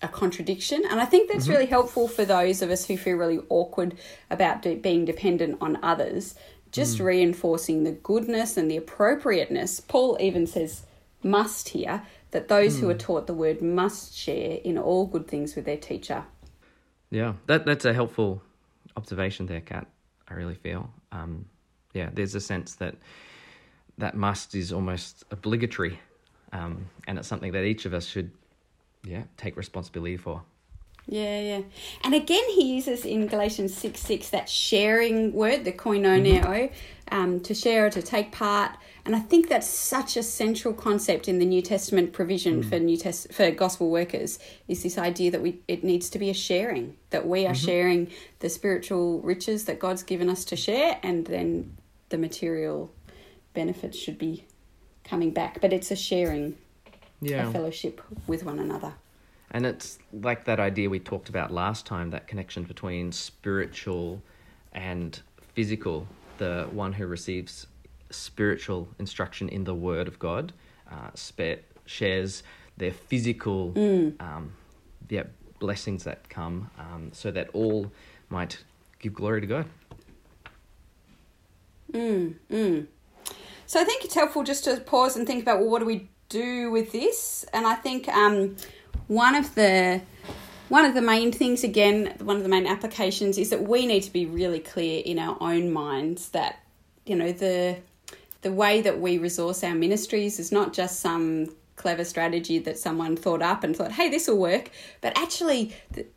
a 0.00 0.08
contradiction. 0.08 0.84
And 0.88 1.00
I 1.00 1.04
think 1.04 1.30
that's 1.30 1.48
really 1.48 1.66
helpful 1.66 2.06
for 2.06 2.24
those 2.24 2.62
of 2.62 2.70
us 2.70 2.86
who 2.86 2.96
feel 2.96 3.16
really 3.16 3.40
awkward 3.48 3.96
about 4.30 4.62
de- 4.62 4.76
being 4.76 5.04
dependent 5.04 5.58
on 5.60 5.78
others, 5.82 6.36
just 6.72 7.00
reinforcing 7.00 7.84
the 7.84 7.92
goodness 7.92 8.56
and 8.56 8.70
the 8.70 8.76
appropriateness. 8.76 9.80
Paul 9.80 10.16
even 10.20 10.46
says, 10.46 10.84
must 11.22 11.70
here, 11.70 12.02
that 12.30 12.48
those 12.48 12.78
who 12.78 12.88
are 12.90 12.94
taught 12.94 13.26
the 13.26 13.34
word 13.34 13.62
must 13.62 14.14
share 14.14 14.58
in 14.62 14.78
all 14.78 15.06
good 15.06 15.26
things 15.26 15.56
with 15.56 15.64
their 15.64 15.76
teacher. 15.76 16.24
Yeah, 17.10 17.34
that 17.46 17.64
that's 17.64 17.84
a 17.84 17.94
helpful 17.94 18.42
observation 18.96 19.46
there, 19.46 19.62
Cat. 19.62 19.86
I 20.28 20.34
really 20.34 20.54
feel. 20.54 20.90
Um, 21.10 21.46
yeah, 21.94 22.10
there's 22.12 22.34
a 22.34 22.40
sense 22.40 22.74
that 22.76 22.96
that 23.96 24.14
must 24.14 24.54
is 24.54 24.72
almost 24.72 25.24
obligatory, 25.30 25.98
um, 26.52 26.86
and 27.06 27.18
it's 27.18 27.26
something 27.26 27.52
that 27.52 27.64
each 27.64 27.86
of 27.86 27.94
us 27.94 28.06
should, 28.06 28.30
yeah, 29.04 29.22
take 29.36 29.56
responsibility 29.56 30.18
for. 30.18 30.42
Yeah, 31.08 31.40
yeah. 31.40 31.60
And 32.04 32.14
again, 32.14 32.44
he 32.50 32.74
uses 32.74 33.06
in 33.06 33.26
Galatians 33.26 33.74
6 33.74 33.98
6 33.98 34.28
that 34.30 34.48
sharing 34.48 35.32
word, 35.32 35.64
the 35.64 35.72
koinoneo, 35.72 36.44
mm-hmm. 36.44 37.14
um, 37.14 37.40
to 37.40 37.54
share 37.54 37.86
or 37.86 37.90
to 37.90 38.02
take 38.02 38.30
part. 38.30 38.72
And 39.06 39.16
I 39.16 39.20
think 39.20 39.48
that's 39.48 39.66
such 39.66 40.18
a 40.18 40.22
central 40.22 40.74
concept 40.74 41.26
in 41.26 41.38
the 41.38 41.46
New 41.46 41.62
Testament 41.62 42.12
provision 42.12 42.62
mm. 42.62 42.68
for 42.68 42.78
New 42.78 42.98
Test 42.98 43.32
for 43.32 43.50
gospel 43.50 43.90
workers 43.90 44.38
is 44.68 44.82
this 44.82 44.98
idea 44.98 45.30
that 45.30 45.40
we 45.40 45.60
it 45.66 45.82
needs 45.82 46.10
to 46.10 46.18
be 46.18 46.28
a 46.28 46.34
sharing, 46.34 46.94
that 47.08 47.26
we 47.26 47.46
are 47.46 47.54
mm-hmm. 47.54 47.66
sharing 47.66 48.10
the 48.40 48.50
spiritual 48.50 49.22
riches 49.22 49.64
that 49.64 49.78
God's 49.78 50.02
given 50.02 50.28
us 50.28 50.44
to 50.44 50.56
share, 50.56 50.98
and 51.02 51.24
then 51.24 51.78
the 52.10 52.18
material 52.18 52.92
benefits 53.54 53.96
should 53.96 54.18
be 54.18 54.44
coming 55.04 55.30
back. 55.30 55.62
But 55.62 55.72
it's 55.72 55.90
a 55.90 55.96
sharing, 55.96 56.58
a 57.48 57.50
fellowship 57.50 58.02
with 58.26 58.44
one 58.44 58.58
another. 58.58 58.92
And 59.50 59.64
it's 59.64 59.98
like 60.12 60.44
that 60.44 60.60
idea 60.60 60.90
we 60.90 60.98
talked 60.98 61.28
about 61.28 61.50
last 61.50 61.86
time 61.86 62.10
that 62.10 62.26
connection 62.26 62.64
between 62.64 63.12
spiritual 63.12 64.22
and 64.72 65.20
physical. 65.54 66.06
The 66.36 66.68
one 66.70 66.92
who 66.92 67.06
receives 67.06 67.66
spiritual 68.10 68.88
instruction 68.98 69.48
in 69.48 69.64
the 69.64 69.74
Word 69.74 70.06
of 70.06 70.18
God 70.18 70.52
uh, 70.90 71.10
shares 71.86 72.42
their 72.76 72.92
physical 72.92 73.72
um, 74.20 74.52
yeah, 75.08 75.24
blessings 75.58 76.04
that 76.04 76.28
come 76.28 76.70
um, 76.78 77.10
so 77.12 77.30
that 77.30 77.48
all 77.52 77.90
might 78.28 78.62
give 79.00 79.14
glory 79.14 79.40
to 79.40 79.46
God. 79.46 79.66
Mm, 81.92 82.34
mm. 82.50 82.86
So 83.66 83.80
I 83.80 83.84
think 83.84 84.04
it's 84.04 84.14
helpful 84.14 84.44
just 84.44 84.64
to 84.64 84.76
pause 84.78 85.16
and 85.16 85.26
think 85.26 85.42
about 85.42 85.60
well, 85.60 85.70
what 85.70 85.80
do 85.80 85.86
we 85.86 86.08
do 86.28 86.70
with 86.70 86.92
this? 86.92 87.44
And 87.52 87.66
I 87.66 87.74
think 87.74 88.08
um, 88.08 88.56
one 89.08 89.34
of 89.34 89.54
the 89.54 90.00
one 90.68 90.84
of 90.84 90.94
the 90.94 91.02
main 91.02 91.32
things, 91.32 91.64
again, 91.64 92.14
one 92.20 92.36
of 92.36 92.42
the 92.42 92.48
main 92.48 92.66
applications 92.66 93.38
is 93.38 93.48
that 93.50 93.62
we 93.62 93.86
need 93.86 94.02
to 94.02 94.12
be 94.12 94.26
really 94.26 94.60
clear 94.60 95.02
in 95.04 95.18
our 95.18 95.36
own 95.40 95.72
minds 95.72 96.28
that 96.30 96.60
you 97.06 97.16
know 97.16 97.32
the 97.32 97.78
the 98.42 98.52
way 98.52 98.80
that 98.82 99.00
we 99.00 99.18
resource 99.18 99.64
our 99.64 99.74
ministries 99.74 100.38
is 100.38 100.52
not 100.52 100.72
just 100.72 101.00
some 101.00 101.48
clever 101.78 102.04
strategy 102.04 102.58
that 102.58 102.76
someone 102.76 103.16
thought 103.16 103.40
up 103.40 103.64
and 103.64 103.74
thought, 103.74 103.92
hey, 103.92 104.08
this 104.10 104.28
will 104.28 104.36
work. 104.36 104.70
But 105.00 105.16
actually, 105.16 105.74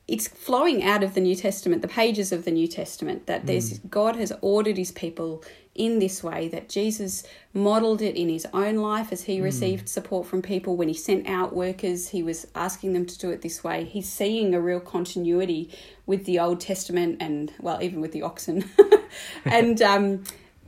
it's 0.08 0.28
flowing 0.28 0.84
out 0.84 1.04
of 1.04 1.14
the 1.14 1.22
New 1.22 1.36
Testament, 1.36 1.82
the 1.82 1.88
pages 1.88 2.32
of 2.32 2.46
the 2.46 2.52
New 2.52 2.68
Testament, 2.68 3.28
that 3.28 3.46
there's 3.46 3.78
hmm. 3.78 3.88
God 3.88 4.16
has 4.18 4.34
ordered 4.42 4.78
his 4.78 4.92
people 4.92 5.44
in 5.74 6.00
this 6.00 6.22
way, 6.22 6.48
that 6.50 6.68
Jesus 6.68 7.24
modeled 7.54 8.02
it 8.02 8.16
in 8.16 8.28
his 8.30 8.46
own 8.54 8.76
life 8.78 9.12
as 9.12 9.24
he 9.24 9.40
received 9.40 9.88
support 9.88 10.28
from 10.28 10.42
people. 10.42 10.76
When 10.76 10.88
he 10.90 10.94
sent 10.94 11.28
out 11.28 11.56
workers, 11.56 12.10
he 12.10 12.22
was 12.24 12.46
asking 12.56 12.94
them 12.94 13.06
to 13.06 13.18
do 13.18 13.30
it 13.30 13.42
this 13.42 13.64
way. 13.64 13.86
He's 13.86 14.10
seeing 14.10 14.54
a 14.54 14.60
real 14.62 14.82
continuity 14.82 15.70
with 16.06 16.26
the 16.26 16.40
Old 16.40 16.60
Testament 16.60 17.18
and, 17.22 17.54
well, 17.60 17.82
even 17.82 18.02
with 18.02 18.12
the 18.12 18.22
oxen. 18.22 18.70
and, 19.46 19.82
um, 19.82 20.24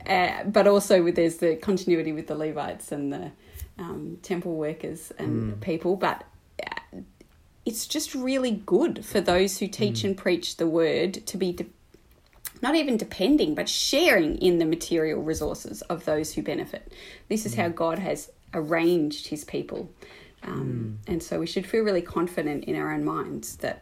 uh, 0.06 0.44
but 0.44 0.66
also 0.66 1.02
with 1.02 1.16
there's 1.16 1.36
the 1.36 1.56
continuity 1.56 2.12
with 2.12 2.26
the 2.26 2.34
Levites 2.34 2.90
and 2.90 3.12
the 3.12 3.30
um, 3.78 4.18
temple 4.22 4.54
workers 4.56 5.12
and 5.18 5.60
people. 5.60 5.96
But 5.96 6.24
uh, 6.66 7.00
it's 7.66 7.86
just 7.86 8.14
really 8.14 8.50
good 8.66 9.04
for 9.04 9.20
those 9.20 9.58
who 9.58 9.66
teach 9.66 10.00
Mm. 10.02 10.04
and 10.04 10.16
preach 10.16 10.56
the 10.56 10.66
word 10.66 11.26
to 11.26 11.36
be 11.36 11.52
de- 11.52 11.66
not 12.64 12.74
even 12.74 12.96
depending, 12.96 13.54
but 13.54 13.68
sharing 13.68 14.32
in 14.38 14.54
the 14.58 14.64
material 14.76 15.20
resources 15.32 15.76
of 15.82 15.98
those 16.10 16.28
who 16.34 16.42
benefit. 16.42 16.84
This 17.28 17.44
is 17.46 17.54
how 17.54 17.68
Mm. 17.68 17.74
God 17.84 17.98
has 18.08 18.20
arranged 18.60 19.24
his 19.28 19.44
people. 19.44 19.80
Um, 20.42 20.98
Mm. 21.06 21.12
And 21.12 21.22
so 21.22 21.32
we 21.38 21.46
should 21.52 21.66
feel 21.66 21.82
really 21.88 22.02
confident 22.18 22.64
in 22.64 22.74
our 22.80 22.90
own 22.94 23.04
minds 23.04 23.46
that 23.64 23.76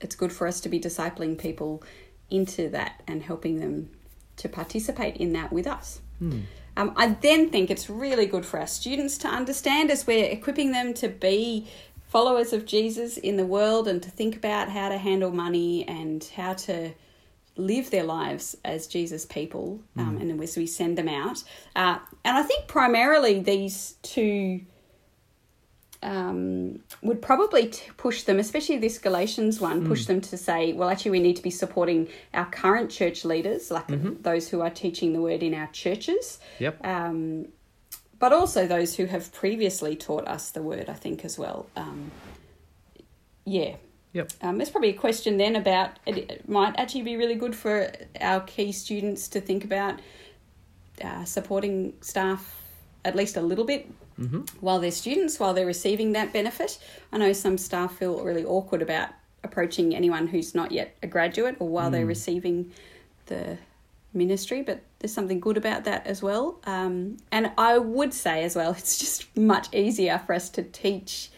it's 0.00 0.16
good 0.22 0.32
for 0.32 0.46
us 0.46 0.60
to 0.60 0.68
be 0.68 0.78
discipling 0.88 1.36
people 1.38 1.82
into 2.30 2.68
that 2.76 2.92
and 3.10 3.22
helping 3.22 3.54
them 3.60 3.74
to 4.36 4.48
participate 4.48 5.16
in 5.24 5.32
that 5.32 5.50
with 5.52 5.66
us. 5.66 6.00
Um, 6.76 6.92
I 6.96 7.06
then 7.26 7.50
think 7.50 7.70
it's 7.70 7.88
really 7.90 8.26
good 8.26 8.46
for 8.46 8.58
our 8.60 8.66
students 8.80 9.18
to 9.18 9.28
understand 9.28 9.90
as 9.90 10.06
we're 10.06 10.30
equipping 10.38 10.70
them 10.72 10.94
to 10.94 11.08
be 11.08 11.66
followers 12.14 12.52
of 12.52 12.64
Jesus 12.74 13.16
in 13.16 13.36
the 13.36 13.44
world 13.46 13.88
and 13.88 14.00
to 14.02 14.10
think 14.10 14.36
about 14.36 14.68
how 14.68 14.88
to 14.88 14.98
handle 14.98 15.32
money 15.32 15.86
and 15.88 16.22
how 16.36 16.54
to 16.68 16.92
live 17.58 17.90
their 17.90 18.04
lives 18.04 18.56
as 18.64 18.86
Jesus 18.86 19.26
people, 19.26 19.80
um, 19.96 20.16
and 20.18 20.42
as 20.42 20.56
we 20.56 20.66
send 20.66 20.96
them 20.96 21.08
out. 21.08 21.42
Uh, 21.76 21.98
and 22.24 22.38
I 22.38 22.42
think 22.42 22.68
primarily 22.68 23.40
these 23.40 23.96
two 24.02 24.62
um, 26.02 26.78
would 27.02 27.20
probably 27.20 27.66
t- 27.66 27.90
push 27.96 28.22
them, 28.22 28.38
especially 28.38 28.78
this 28.78 28.98
Galatians 28.98 29.60
one, 29.60 29.86
push 29.86 30.06
them 30.06 30.20
to 30.20 30.36
say, 30.38 30.72
well, 30.72 30.88
actually, 30.88 31.10
we 31.10 31.20
need 31.20 31.36
to 31.36 31.42
be 31.42 31.50
supporting 31.50 32.08
our 32.32 32.46
current 32.46 32.90
church 32.90 33.24
leaders, 33.24 33.70
like 33.70 33.86
those 34.22 34.48
who 34.48 34.60
are 34.60 34.70
teaching 34.70 35.12
the 35.12 35.20
word 35.20 35.42
in 35.42 35.54
our 35.54 35.66
churches, 35.72 36.38
Yep. 36.60 36.86
um, 36.86 37.48
but 38.20 38.32
also 38.32 38.66
those 38.66 38.94
who 38.94 39.06
have 39.06 39.32
previously 39.32 39.96
taught 39.96 40.26
us 40.28 40.52
the 40.52 40.62
word, 40.62 40.88
I 40.88 40.94
think, 40.94 41.24
as 41.24 41.36
well. 41.38 41.66
Um, 41.76 42.12
yeah. 43.44 43.76
Yep. 44.12 44.32
Um, 44.42 44.58
there's 44.58 44.70
probably 44.70 44.90
a 44.90 44.94
question 44.94 45.36
then 45.36 45.56
about 45.56 45.98
it, 46.06 46.16
it 46.16 46.48
might 46.48 46.78
actually 46.78 47.02
be 47.02 47.16
really 47.16 47.34
good 47.34 47.54
for 47.54 47.92
our 48.20 48.40
key 48.40 48.72
students 48.72 49.28
to 49.28 49.40
think 49.40 49.64
about 49.64 50.00
uh, 51.04 51.24
supporting 51.24 51.92
staff 52.00 52.54
at 53.04 53.14
least 53.14 53.36
a 53.36 53.42
little 53.42 53.64
bit 53.64 53.90
Mm-hmm. 54.18 54.40
while 54.58 54.80
they're 54.80 54.90
students, 54.90 55.38
while 55.38 55.54
they're 55.54 55.64
receiving 55.64 56.10
that 56.14 56.32
benefit. 56.32 56.80
I 57.12 57.18
know 57.18 57.32
some 57.32 57.56
staff 57.56 57.98
feel 57.98 58.20
really 58.24 58.44
awkward 58.44 58.82
about 58.82 59.10
approaching 59.44 59.94
anyone 59.94 60.26
who's 60.26 60.56
not 60.56 60.72
yet 60.72 60.96
a 61.04 61.06
graduate 61.06 61.54
or 61.60 61.68
while 61.68 61.88
they're 61.92 62.04
receiving 62.04 62.72
the 63.26 63.58
ministry, 64.12 64.62
but 64.62 64.82
there's 64.98 65.12
something 65.12 65.38
good 65.38 65.56
about 65.56 65.84
that 65.84 66.04
as 66.04 66.20
well. 66.20 66.58
Um, 66.64 67.18
and 67.30 67.52
I 67.56 67.78
would 67.78 68.12
say 68.12 68.42
as 68.42 68.56
well, 68.56 68.72
it's 68.78 68.98
just 68.98 69.36
much 69.36 69.72
easier 69.72 70.20
for 70.26 70.32
us 70.32 70.50
to 70.50 70.64
teach 70.64 71.30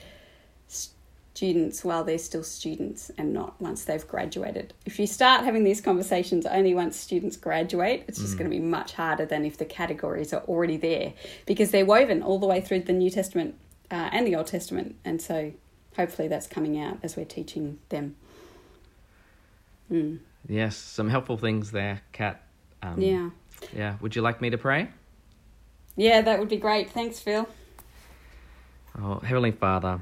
students 1.41 1.83
while 1.83 2.05
they're 2.05 2.19
still 2.19 2.43
students 2.43 3.11
and 3.17 3.33
not 3.33 3.59
once 3.63 3.85
they've 3.85 4.07
graduated. 4.07 4.75
If 4.85 4.99
you 4.99 5.07
start 5.07 5.43
having 5.43 5.65
these 5.65 5.81
conversations 5.81 6.45
only 6.45 6.75
once 6.75 6.99
students 6.99 7.39
graduate, 7.39 8.05
it's 8.07 8.19
just 8.19 8.37
going 8.37 8.51
to 8.51 8.55
be 8.55 8.63
much 8.63 8.93
harder 8.93 9.25
than 9.25 9.47
if 9.47 9.57
the 9.57 9.65
categories 9.65 10.35
are 10.35 10.43
already 10.43 10.77
there 10.77 11.15
because 11.47 11.71
they're 11.71 11.87
woven 11.87 12.23
all 12.23 12.39
the 12.39 12.47
way 12.47 12.61
through 12.61 12.81
the 12.81 12.93
New 12.93 13.09
Testament 13.09 13.55
uh, 13.91 14.11
and 14.13 14.27
the 14.27 14.37
Old 14.37 14.49
Testament. 14.49 14.97
And 15.03 15.23
so 15.23 15.55
hopefully 15.97 16.29
that's 16.29 16.47
coming 16.47 16.79
out 16.79 16.99
as 17.03 17.17
we're 17.17 17.25
teaching 17.25 17.79
them. 17.89 18.17
Mm. 19.91 20.19
Yes, 20.47 20.77
some 20.77 21.09
helpful 21.09 21.39
things 21.39 21.71
there, 21.71 22.03
Cat. 22.13 22.43
Um, 22.83 23.01
Yeah. 23.01 23.31
Yeah. 23.75 23.97
Would 24.03 24.15
you 24.15 24.21
like 24.21 24.43
me 24.43 24.51
to 24.51 24.59
pray? 24.59 24.91
Yeah, 25.97 26.21
that 26.21 26.39
would 26.39 26.51
be 26.51 26.59
great. 26.59 26.91
Thanks, 26.91 27.19
Phil. 27.19 27.49
Oh, 29.01 29.21
Heavenly 29.21 29.53
Father, 29.53 30.01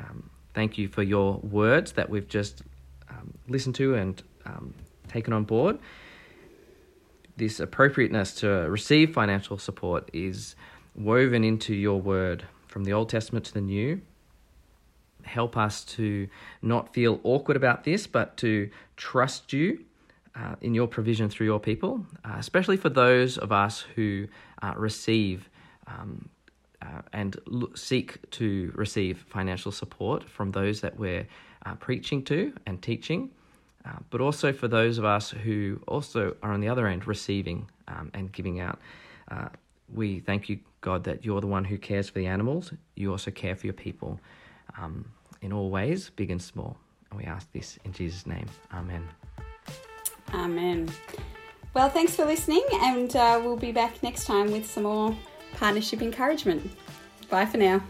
um, 0.00 0.30
thank 0.54 0.78
you 0.78 0.88
for 0.88 1.02
your 1.02 1.38
words 1.38 1.92
that 1.92 2.08
we've 2.08 2.28
just 2.28 2.62
um, 3.10 3.34
listened 3.48 3.74
to 3.76 3.94
and 3.94 4.22
um, 4.46 4.74
taken 5.08 5.32
on 5.32 5.44
board. 5.44 5.78
This 7.36 7.58
appropriateness 7.60 8.34
to 8.36 8.48
receive 8.48 9.12
financial 9.12 9.58
support 9.58 10.08
is 10.12 10.54
woven 10.94 11.42
into 11.42 11.74
your 11.74 12.00
word 12.00 12.44
from 12.68 12.84
the 12.84 12.92
Old 12.92 13.08
Testament 13.08 13.44
to 13.46 13.54
the 13.54 13.60
New. 13.60 14.00
Help 15.24 15.56
us 15.56 15.84
to 15.84 16.28
not 16.62 16.94
feel 16.94 17.20
awkward 17.24 17.56
about 17.56 17.84
this, 17.84 18.06
but 18.06 18.36
to 18.36 18.70
trust 18.96 19.52
you 19.52 19.84
uh, 20.36 20.54
in 20.60 20.74
your 20.74 20.86
provision 20.86 21.28
through 21.28 21.46
your 21.46 21.60
people, 21.60 22.04
uh, 22.24 22.34
especially 22.38 22.76
for 22.76 22.88
those 22.88 23.38
of 23.38 23.50
us 23.50 23.80
who 23.94 24.26
uh, 24.62 24.74
receive 24.76 25.48
um, 25.86 26.28
uh, 26.84 27.02
and 27.12 27.36
seek 27.74 28.18
to 28.32 28.72
receive 28.74 29.24
financial 29.28 29.72
support 29.72 30.28
from 30.28 30.50
those 30.52 30.80
that 30.80 30.98
we're 30.98 31.26
uh, 31.66 31.74
preaching 31.76 32.22
to 32.24 32.52
and 32.66 32.82
teaching, 32.82 33.30
uh, 33.84 33.92
but 34.10 34.20
also 34.20 34.52
for 34.52 34.68
those 34.68 34.98
of 34.98 35.04
us 35.04 35.30
who 35.30 35.80
also 35.88 36.36
are 36.42 36.52
on 36.52 36.60
the 36.60 36.68
other 36.68 36.86
end 36.86 37.06
receiving 37.06 37.66
um, 37.88 38.10
and 38.14 38.32
giving 38.32 38.60
out. 38.60 38.78
Uh, 39.30 39.48
we 39.92 40.20
thank 40.20 40.48
you, 40.48 40.58
God, 40.80 41.04
that 41.04 41.24
you're 41.24 41.40
the 41.40 41.46
one 41.46 41.64
who 41.64 41.78
cares 41.78 42.08
for 42.08 42.18
the 42.18 42.26
animals. 42.26 42.72
You 42.96 43.10
also 43.12 43.30
care 43.30 43.54
for 43.54 43.66
your 43.66 43.74
people 43.74 44.20
um, 44.78 45.06
in 45.40 45.52
all 45.52 45.70
ways, 45.70 46.10
big 46.10 46.30
and 46.30 46.42
small. 46.42 46.76
And 47.10 47.20
we 47.20 47.24
ask 47.26 47.50
this 47.52 47.78
in 47.84 47.92
Jesus' 47.92 48.26
name. 48.26 48.46
Amen. 48.72 49.06
Amen. 50.32 50.88
Well, 51.74 51.88
thanks 51.90 52.14
for 52.14 52.24
listening, 52.24 52.64
and 52.72 53.14
uh, 53.16 53.40
we'll 53.42 53.56
be 53.56 53.72
back 53.72 54.02
next 54.02 54.26
time 54.26 54.50
with 54.52 54.68
some 54.68 54.84
more 54.84 55.16
partnership 55.54 56.02
encouragement. 56.02 56.70
Bye 57.30 57.46
for 57.46 57.58
now. 57.58 57.82